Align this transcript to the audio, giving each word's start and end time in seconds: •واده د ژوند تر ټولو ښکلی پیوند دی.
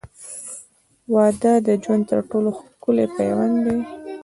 •واده 1.13 1.53
د 1.67 1.67
ژوند 1.83 2.03
تر 2.09 2.19
ټولو 2.29 2.49
ښکلی 2.57 3.05
پیوند 3.17 3.55
دی. 3.65 3.79